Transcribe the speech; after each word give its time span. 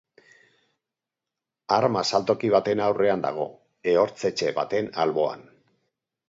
Arma 1.77 2.03
saltoki 2.11 2.49
baten 2.55 2.81
aurrean 2.87 3.21
dago, 3.27 3.45
ehorztetxe 3.93 4.51
baten 4.57 4.91
alboan. 5.05 5.47